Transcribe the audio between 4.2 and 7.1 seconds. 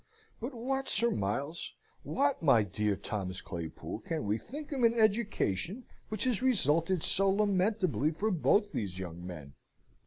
we think of an education which has resulted